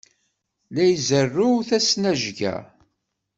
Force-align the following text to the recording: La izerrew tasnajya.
La 0.73 0.83
izerrew 0.93 1.55
tasnajya. 1.67 2.55